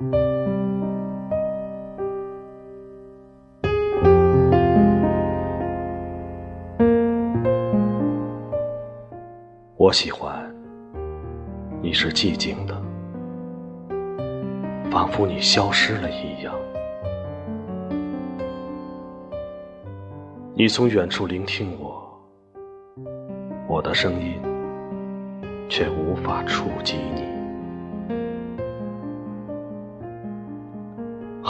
[0.00, 0.06] 我
[9.92, 10.54] 喜欢
[11.82, 12.80] 你是寂静的，
[14.88, 16.54] 仿佛你消失了一样。
[20.54, 22.08] 你从远处聆听我，
[23.66, 24.40] 我的声音
[25.68, 26.98] 却无法触及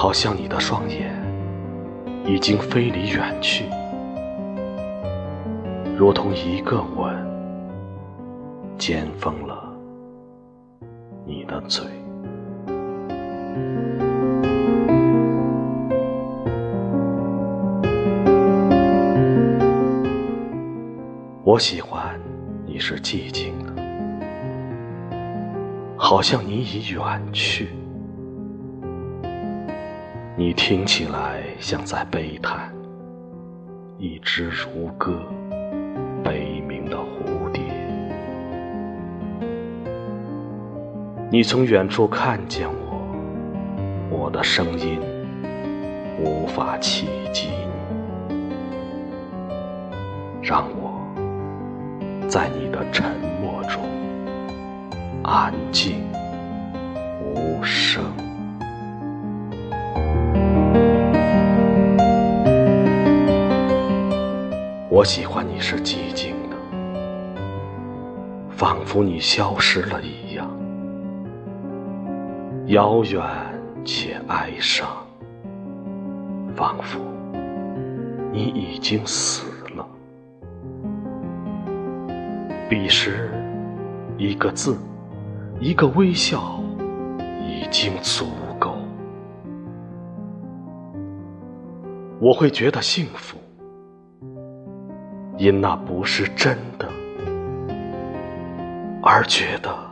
[0.09, 1.13] 好像你的双眼
[2.25, 3.67] 已经飞离远去，
[5.99, 7.15] 如同一个吻
[8.79, 9.71] 尖封了
[11.27, 11.85] 你的嘴。
[21.45, 22.19] 我喜欢
[22.65, 23.75] 你是寂静的，
[25.99, 27.69] 好像你已远去。
[30.39, 32.73] 你听起来像在悲叹
[33.99, 35.21] 一只如歌
[36.23, 37.61] 悲鸣的蝴蝶。
[41.29, 43.03] 你从远处看见我，
[44.09, 45.01] 我的声音
[46.21, 47.49] 无法企及
[48.29, 48.39] 你，
[50.41, 51.03] 让我。
[52.29, 53.11] 在你的沉
[53.43, 53.83] 默中，
[55.25, 55.97] 安静
[57.35, 57.78] 无声。
[64.99, 66.57] 我喜欢你是寂静的，
[68.51, 70.51] 仿佛你消失了一样，
[72.67, 73.23] 遥远
[73.85, 74.89] 且哀伤，
[76.57, 76.99] 仿佛
[78.33, 79.47] 你已经死
[79.77, 79.87] 了。
[82.69, 83.31] 彼时，
[84.17, 84.77] 一个字，
[85.61, 86.61] 一个微笑，
[87.41, 88.25] 已经足
[88.59, 88.75] 够。
[92.19, 93.39] 我会觉得幸福，
[95.39, 96.89] 因那不是真的，
[99.01, 99.88] 而觉得。